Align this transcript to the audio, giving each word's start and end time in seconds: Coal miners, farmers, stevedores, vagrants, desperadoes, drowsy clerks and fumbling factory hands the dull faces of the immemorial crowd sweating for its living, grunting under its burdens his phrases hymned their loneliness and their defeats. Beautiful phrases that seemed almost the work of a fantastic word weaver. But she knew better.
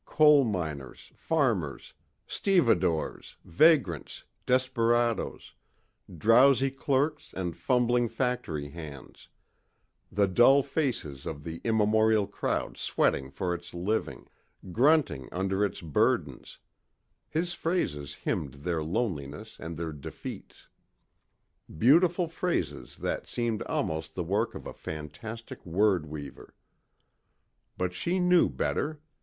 Coal 0.07 0.43
miners, 0.43 1.11
farmers, 1.13 1.93
stevedores, 2.25 3.35
vagrants, 3.45 4.23
desperadoes, 4.47 5.53
drowsy 6.17 6.71
clerks 6.71 7.35
and 7.37 7.55
fumbling 7.55 8.09
factory 8.09 8.69
hands 8.69 9.27
the 10.11 10.27
dull 10.27 10.63
faces 10.63 11.27
of 11.27 11.43
the 11.43 11.61
immemorial 11.63 12.25
crowd 12.25 12.77
sweating 12.79 13.29
for 13.29 13.53
its 13.53 13.75
living, 13.75 14.25
grunting 14.71 15.29
under 15.31 15.63
its 15.63 15.81
burdens 15.81 16.57
his 17.29 17.53
phrases 17.53 18.15
hymned 18.15 18.55
their 18.55 18.83
loneliness 18.83 19.55
and 19.59 19.77
their 19.77 19.93
defeats. 19.93 20.67
Beautiful 21.77 22.27
phrases 22.27 22.97
that 22.97 23.27
seemed 23.27 23.61
almost 23.67 24.15
the 24.15 24.23
work 24.23 24.55
of 24.55 24.65
a 24.65 24.73
fantastic 24.73 25.63
word 25.63 26.07
weaver. 26.07 26.55
But 27.77 27.93
she 27.93 28.17
knew 28.19 28.49
better. 28.49 28.99